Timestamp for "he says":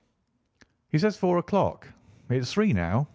0.89-1.15